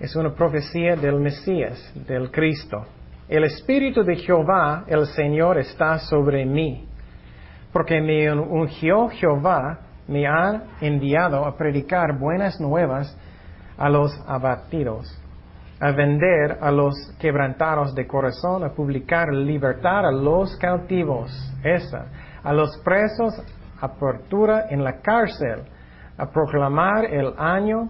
[0.00, 2.86] Es una profecía del Mesías, del Cristo.
[3.28, 6.86] El Espíritu de Jehová, el Señor, está sobre mí,
[7.72, 13.14] porque me ungió Jehová, me ha enviado a predicar buenas nuevas
[13.76, 15.06] a los abatidos,
[15.80, 21.30] a vender a los quebrantados de corazón, a publicar libertad a los cautivos,
[22.42, 23.34] a los presos,
[23.80, 25.62] apertura en la cárcel,
[26.18, 27.88] a proclamar el año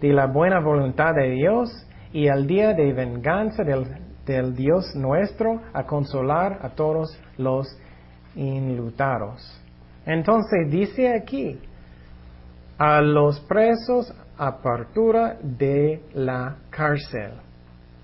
[0.00, 1.70] de la buena voluntad de Dios
[2.12, 7.66] y el día de venganza del del Dios nuestro a consolar a todos los
[8.34, 9.40] inlutados.
[10.04, 11.58] Entonces dice aquí,
[12.76, 17.32] a los presos apertura de la cárcel.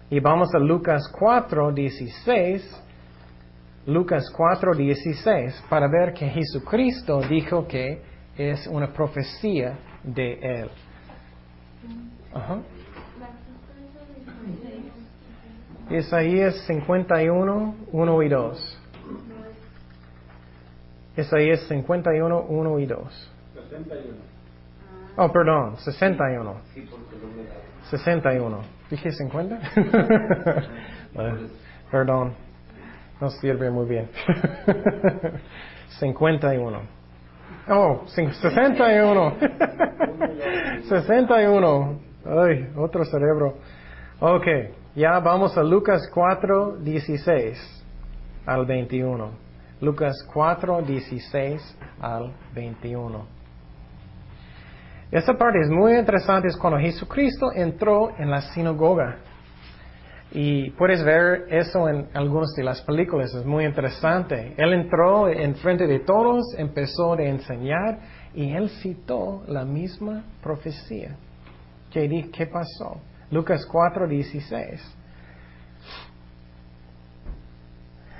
[0.08, 2.82] Y vamos a Lucas 4, 16.
[3.84, 8.00] Lucas 4, 16, para ver que Jesucristo dijo que
[8.36, 10.70] es una profecía de Él.
[15.90, 18.78] Isaías 51, 1 y 2.
[21.16, 23.32] Isaías 51, 1 y 2.
[23.54, 24.32] 61.
[25.16, 26.56] Oh, perdón, 61.
[27.90, 28.60] 61.
[28.90, 29.60] ¿Dije 50?
[31.90, 32.32] perdón,
[33.20, 34.08] no sirve muy bien.
[35.98, 37.01] 51.
[37.68, 39.36] Oh, 61.
[40.88, 42.00] 61.
[42.24, 43.56] Ay, otro cerebro.
[44.20, 44.46] Ok.
[44.94, 47.84] Ya vamos a Lucas 4, 16
[48.46, 49.30] al 21.
[49.80, 53.26] Lucas 4, 16 al 21.
[55.10, 59.18] Esta parte es muy interesante, es cuando Jesucristo entró en la sinagoga.
[60.34, 64.54] Y puedes ver eso en algunas de las películas, es muy interesante.
[64.56, 67.98] Él entró en frente de todos, empezó a enseñar
[68.34, 71.16] y él citó la misma profecía.
[71.90, 72.98] ¿Qué, qué pasó?
[73.30, 74.98] Lucas 4, 16.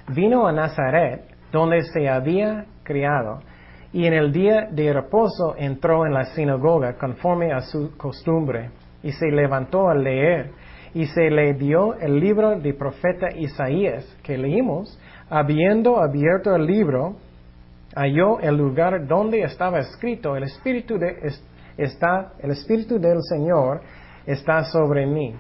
[0.09, 3.40] Vino a Nazaret, donde se había criado,
[3.92, 8.70] y en el día de reposo entró en la sinagoga conforme a su costumbre,
[9.03, 10.51] y se levantó a leer,
[10.94, 14.98] y se le dio el libro del profeta Isaías, que leímos,
[15.31, 17.16] habiendo abierto el libro,
[17.94, 21.16] halló el lugar donde estaba escrito, el Espíritu, de,
[21.76, 23.81] está, el Espíritu del Señor
[24.26, 25.35] está sobre mí,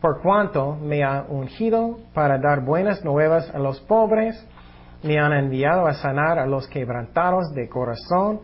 [0.00, 4.46] por cuanto me ha ungido para dar buenas nuevas a los pobres,
[5.02, 8.40] me han enviado a sanar a los quebrantados de corazón,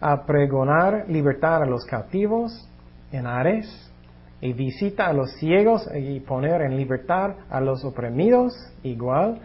[0.00, 2.68] a pregonar libertad a los cautivos
[3.12, 3.92] en Ares,
[4.40, 9.40] y visita a los ciegos y poner en libertad a los oprimidos igual,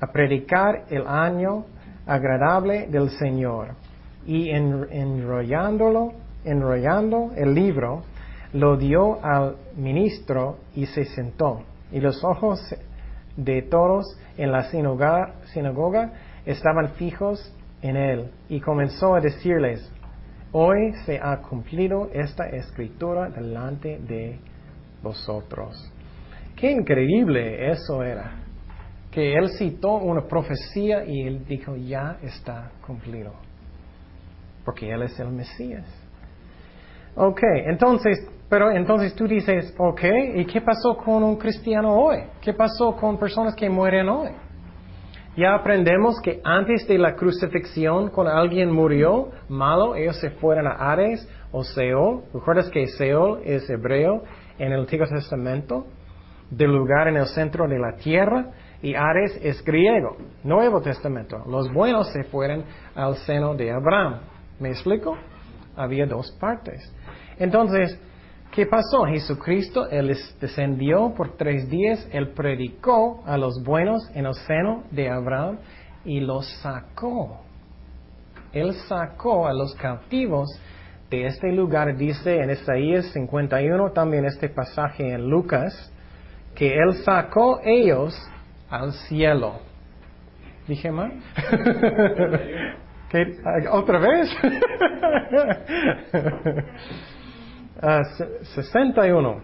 [0.00, 1.64] a predicar el año
[2.06, 3.74] agradable del Señor.
[4.26, 6.12] Y enrollándolo,
[6.44, 8.02] enrollando el libro,
[8.52, 11.62] lo dio al ministro y se sentó.
[11.90, 12.60] Y los ojos
[13.36, 16.12] de todos en la sinagoga,
[16.44, 18.30] estaban fijos en él.
[18.48, 19.90] Y comenzó a decirles,
[20.56, 24.38] hoy se ha cumplido esta escritura delante de
[25.02, 25.92] vosotros.
[26.56, 28.36] Qué increíble eso era.
[29.10, 33.32] Que él citó una profecía y él dijo, ya está cumplido.
[34.64, 35.86] Porque él es el Mesías.
[37.16, 40.02] Ok, entonces pero entonces tú dices, ok,
[40.36, 42.18] ¿y qué pasó con un cristiano hoy?
[42.40, 44.30] ¿Qué pasó con personas que mueren hoy?
[45.36, 50.92] Ya aprendemos que antes de la crucifixión, cuando alguien murió malo, ellos se fueron a
[50.92, 52.22] Ares o Seol.
[52.32, 54.22] ¿Recuerdas que Seol es hebreo
[54.58, 55.86] en el Antiguo Testamento?
[56.50, 58.52] Del lugar en el centro de la tierra.
[58.80, 61.42] Y Ares es griego, Nuevo Testamento.
[61.48, 64.20] Los buenos se fueron al seno de Abraham.
[64.60, 65.16] ¿Me explico?
[65.74, 66.94] Había dos partes.
[67.40, 67.98] Entonces,
[68.54, 69.04] ¿Qué pasó?
[69.06, 75.10] Jesucristo, Él descendió por tres días, Él predicó a los buenos en el seno de
[75.10, 75.58] Abraham
[76.04, 77.40] y los sacó.
[78.52, 80.48] Él sacó a los cautivos
[81.10, 85.92] de este lugar, dice en Isaías 51, también este pasaje en Lucas,
[86.54, 88.16] que Él sacó ellos
[88.70, 89.58] al cielo.
[90.68, 91.12] ¿Dije mal?
[93.72, 94.30] ¿Otra vez?
[98.54, 99.30] 61.
[99.30, 99.40] Ah,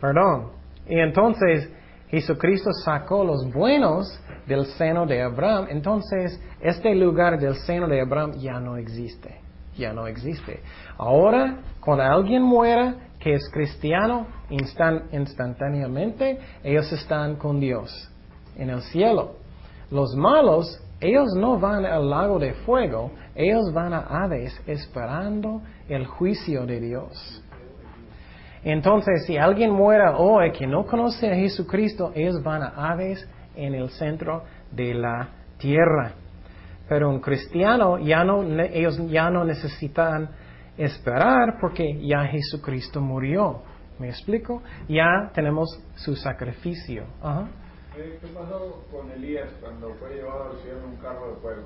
[0.00, 0.52] Perdón.
[0.88, 1.70] Y entonces
[2.08, 5.66] Jesucristo sacó los buenos del seno de Abraham.
[5.70, 9.40] Entonces este lugar del seno de Abraham ya no existe.
[9.76, 10.60] Ya no existe.
[10.96, 17.90] Ahora, cuando alguien muera que es cristiano, instantáneamente ellos están con Dios
[18.56, 19.36] en el cielo.
[19.90, 26.06] Los malos ellos no van al lago de fuego, ellos van a Hades esperando el
[26.06, 27.44] juicio de Dios.
[28.64, 33.74] Entonces, si alguien muera hoy que no conoce a Jesucristo, ellos van a Hades en
[33.74, 35.28] el centro de la
[35.58, 36.12] tierra.
[36.88, 40.30] Pero un cristiano ya no, ellos ya no necesitan
[40.76, 43.62] esperar porque ya Jesucristo murió.
[43.98, 44.62] ¿Me explico?
[44.88, 47.04] Ya tenemos su sacrificio.
[47.94, 51.64] ¿Qué pasó con Elías cuando fue llevado al cielo en un carro de fuego?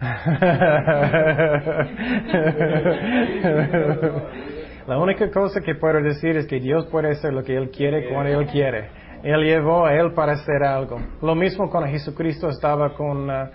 [4.86, 8.06] La única cosa que puedo decir es que Dios puede hacer lo que Él quiere
[8.08, 8.90] cuando Él quiere.
[9.22, 11.00] Él llevó a Él para hacer algo.
[11.22, 13.48] Lo mismo cuando Jesucristo estaba con, uh,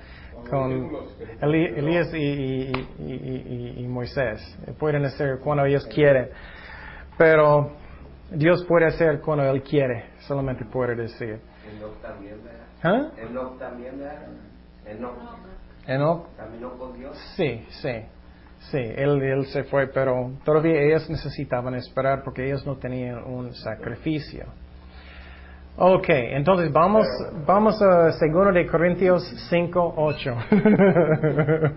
[0.50, 0.90] con
[1.40, 4.58] Elías y, y, Moisés.
[4.80, 6.30] Pueden hacer cuando ellos quieren.
[7.16, 7.74] Pero
[8.32, 10.06] Dios puede hacer cuando Él quiere.
[10.22, 11.40] Solamente puede decir.
[11.78, 12.38] Enoch también.
[12.82, 13.12] ¿Ah?
[13.18, 14.02] Enoch también.
[14.88, 15.14] Enoch.
[15.86, 16.36] Enoch.
[16.36, 17.16] ¿Caminó con Dios?
[17.36, 18.04] Sí, sí.
[18.60, 23.54] Sí, él, él se fue, pero todavía ellos necesitaban esperar porque ellos no tenían un
[23.54, 24.46] sacrificio.
[25.82, 27.08] Ok, entonces vamos,
[27.48, 30.36] vamos a 2 de Corintios 5, 8.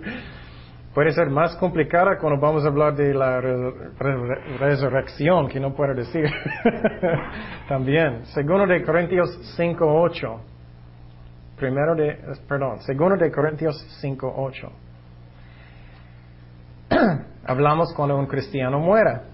[0.92, 3.40] Puede ser más complicada cuando vamos a hablar de la
[4.58, 6.28] resurrección, que no puedo decir.
[7.68, 10.40] También, 2 de Corintios 5, 8.
[11.56, 12.18] Primero de,
[12.48, 14.72] perdón, 2 de Corintios 5, 8.
[17.44, 19.24] Hablamos cuando un cristiano muera.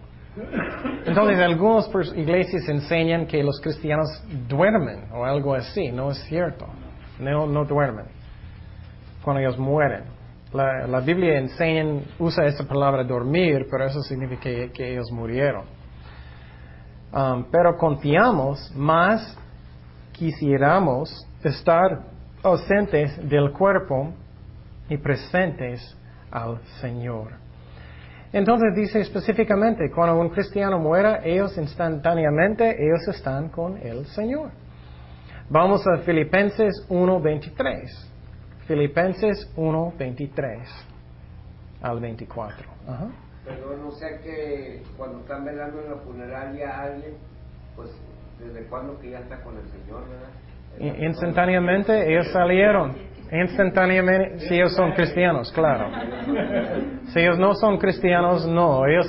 [1.04, 4.08] Entonces, algunas iglesias enseñan que los cristianos
[4.48, 5.90] duermen o algo así.
[5.90, 6.66] No es cierto.
[7.18, 8.06] No, duermen
[9.22, 10.04] cuando ellos mueren.
[10.52, 15.64] La, Biblia enseña, usa esa palabra dormir, pero eso significa que, ellos murieron.
[17.12, 19.36] Um, pero confiamos, más
[20.12, 22.04] quisiéramos estar
[22.42, 24.12] ausentes del cuerpo
[24.88, 25.96] y presentes
[26.30, 27.47] al Señor.
[28.32, 34.50] Entonces dice específicamente, cuando un cristiano muera, ellos instantáneamente, ellos están con el Señor.
[35.48, 37.88] Vamos a Filipenses 1.23.
[38.66, 40.58] Filipenses 1.23
[41.80, 42.68] al 24.
[43.46, 47.14] Perdón, o sea que cuando están velando en la funeraria alguien,
[47.74, 47.90] pues
[48.38, 50.98] desde cuándo que ya está con el Señor, ¿verdad?
[51.00, 55.90] Instantáneamente ellos salieron instantáneamente, si ellos son cristianos, claro.
[57.08, 58.86] Si ellos no son cristianos, no.
[58.86, 59.06] Ellos,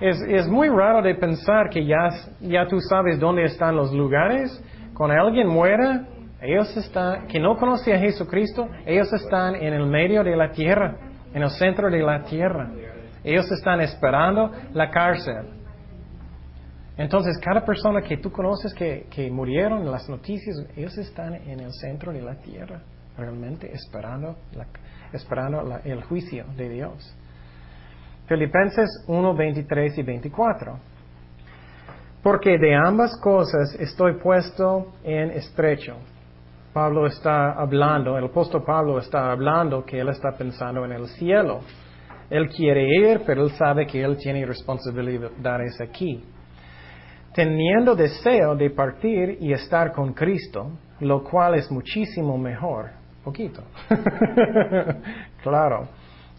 [0.00, 4.62] es, es muy raro de pensar que ya, ya tú sabes dónde están los lugares.
[4.94, 6.06] Cuando alguien muera,
[6.42, 10.96] ellos están, que no conoce a Jesucristo, ellos están en el medio de la tierra,
[11.32, 12.70] en el centro de la tierra.
[13.24, 15.48] Ellos están esperando la cárcel.
[16.98, 21.60] Entonces, cada persona que tú conoces que, que murieron en las noticias, ellos están en
[21.60, 22.80] el centro de la tierra
[23.16, 24.36] realmente esperando,
[25.84, 27.16] el juicio de Dios.
[28.26, 30.78] Filipenses 1, 23 y 24.
[32.22, 35.96] Porque de ambas cosas estoy puesto en estrecho.
[36.72, 41.60] Pablo está hablando, el apóstol Pablo está hablando que él está pensando en el cielo.
[42.28, 46.22] Él quiere ir, pero él sabe que él tiene responsabilidades aquí.
[47.32, 53.62] Teniendo deseo de partir y estar con Cristo, lo cual es muchísimo mejor poquito.
[55.42, 55.88] claro.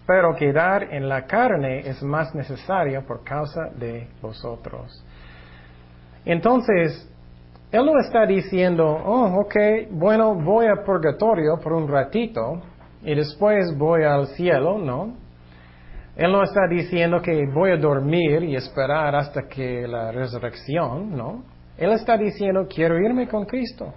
[0.08, 5.04] Pero quedar en la carne es más necesario por causa de vosotros.
[6.24, 7.10] Entonces,
[7.74, 9.56] Él no está diciendo, oh, ok,
[9.92, 12.62] bueno, voy a purgatorio por un ratito
[13.04, 15.14] y después voy al cielo, no.
[16.16, 21.44] Él no está diciendo que voy a dormir y esperar hasta que la resurrección, no.
[21.78, 23.94] Él está diciendo, quiero irme con Cristo.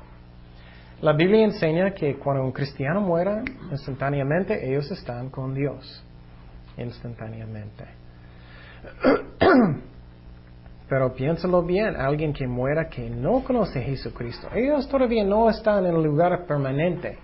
[1.03, 6.05] La Biblia enseña que cuando un cristiano muera, instantáneamente ellos están con Dios.
[6.77, 7.85] Instantáneamente.
[10.91, 15.87] Pero piénsalo bien, alguien que muera que no conoce a Jesucristo, ellos todavía no están
[15.87, 17.17] en el lugar permanente.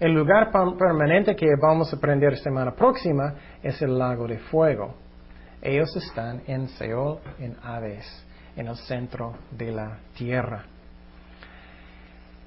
[0.00, 4.94] El lugar permanente que vamos a aprender semana próxima es el lago de fuego.
[5.62, 8.26] Ellos están en Seol, en Hades,
[8.56, 10.64] en el centro de la tierra.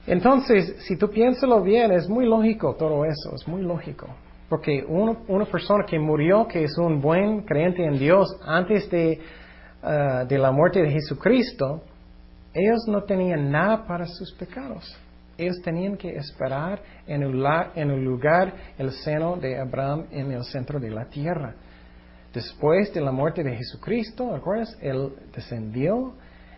[0.05, 4.07] Entonces, si tú piénsalo bien, es muy lógico todo eso, es muy lógico.
[4.49, 9.19] Porque una persona que murió, que es un buen creyente en Dios antes de,
[10.27, 11.81] de la muerte de Jesucristo,
[12.53, 14.95] ellos no tenían nada para sus pecados.
[15.37, 17.43] Ellos tenían que esperar en el,
[17.75, 21.55] en el lugar, el seno de Abraham en el centro de la tierra.
[22.31, 24.77] Después de la muerte de Jesucristo, ¿recuerdas?
[24.81, 26.13] Él descendió,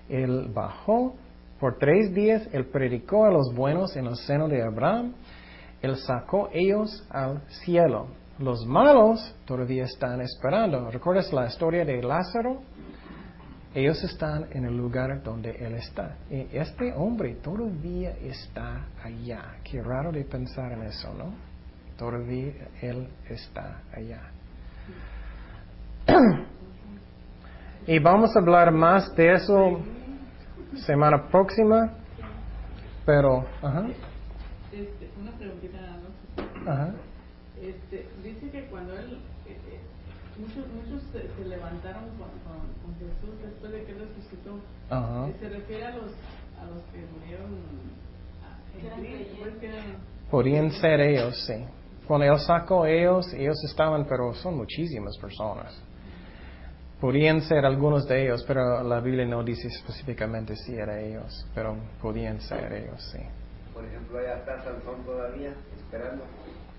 [0.10, 1.16] Él bajó
[1.66, 5.16] por tres días él predicó a los buenos en el seno de Abraham.
[5.82, 8.06] Él sacó ellos al cielo.
[8.38, 10.92] Los malos todavía están esperando.
[10.92, 12.62] ¿Recuerdas la historia de Lázaro?
[13.74, 16.16] Ellos están en el lugar donde Él está.
[16.30, 19.56] Y este hombre todavía está allá.
[19.64, 21.34] Qué raro de pensar en eso, ¿no?
[21.98, 24.22] Todavía Él está allá.
[27.88, 29.80] y vamos a hablar más de eso
[30.86, 31.94] semana próxima.
[33.06, 33.88] Pero, ajá.
[34.72, 36.68] Este, una preguntita nada más.
[36.68, 36.94] Ajá.
[37.62, 39.80] Este, dice que cuando él, eh, eh,
[40.40, 44.60] muchos, muchos se, se levantaron con, con, con, Jesús después de que él resucitó.
[44.90, 45.28] Ajá.
[45.40, 46.12] Se refiere a los,
[46.60, 47.52] a los que murieron
[49.40, 49.84] pues que eran...
[50.30, 51.54] Podrían ser ellos, sí.
[52.08, 55.82] Cuando él sacó ellos, ellos estaban, pero son muchísimas personas.
[57.00, 61.76] Podrían ser algunos de ellos, pero la Biblia no dice específicamente si era ellos, pero
[62.02, 63.20] podían ser ellos, sí.
[63.74, 66.24] Por ejemplo, allá está Sansón todavía esperando.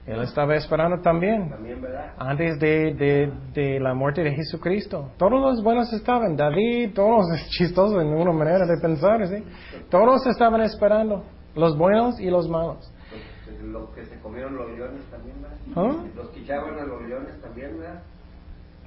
[0.07, 1.51] Él estaba esperando también.
[1.51, 2.15] También, ¿verdad?
[2.17, 5.11] Antes de, de, de, la muerte de Jesucristo.
[5.19, 6.37] Todos los buenos estaban.
[6.37, 9.45] David, todos chistosos en una manera de pensar, ¿sí?
[9.91, 11.25] Todos estaban esperando.
[11.57, 12.93] Los buenos y los malos.
[13.47, 15.59] Los, los que se comieron los leones también, ¿verdad?
[15.75, 16.05] ¿Ah?
[16.15, 18.03] Los que echaban a los leones también, ¿verdad?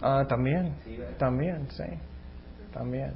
[0.02, 0.74] Ah, también.
[1.18, 1.84] también, sí.
[2.74, 3.14] También.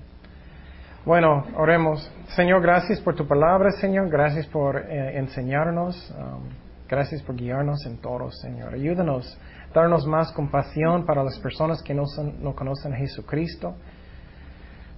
[1.05, 2.09] Bueno, oremos.
[2.35, 4.09] Señor, gracias por tu palabra, Señor.
[4.09, 6.13] Gracias por eh, enseñarnos.
[6.17, 6.49] Um,
[6.87, 8.73] gracias por guiarnos en todo, Señor.
[8.73, 9.37] Ayúdanos,
[9.73, 13.75] darnos más compasión para las personas que no, son, no conocen a Jesucristo.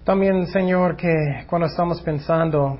[0.03, 1.11] También, Señor, que
[1.47, 2.77] cuando estamos pensando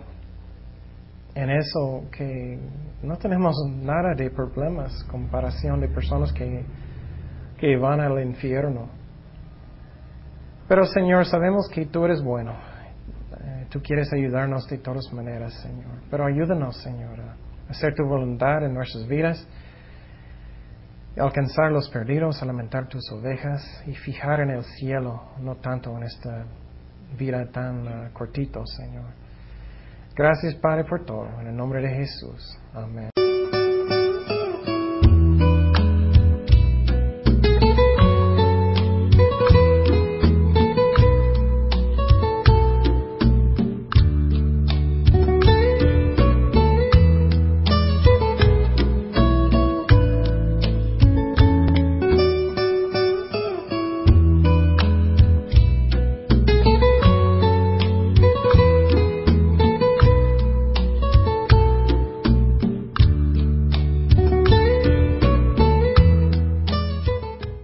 [1.33, 2.59] en eso, que
[3.01, 6.63] no tenemos nada de problemas, comparación de personas que
[7.57, 8.89] que van al infierno.
[10.67, 12.53] Pero Señor, sabemos que tú eres bueno.
[13.39, 16.01] Eh, tú quieres ayudarnos de todas maneras, Señor.
[16.09, 17.35] Pero ayúdanos, Señor, a
[17.69, 19.47] hacer tu voluntad en nuestras vidas,
[21.17, 26.45] alcanzar los perdidos, alimentar tus ovejas y fijar en el cielo, no tanto en esta
[27.17, 29.05] vida tan uh, cortito, Señor.
[30.15, 31.27] Gracias, Padre, por todo.
[31.41, 32.57] En el nombre de Jesús.
[32.73, 33.14] Amén.